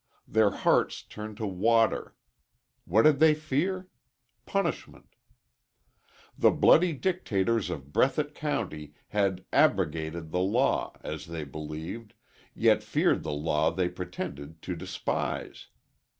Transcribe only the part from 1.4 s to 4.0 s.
water. What did they fear?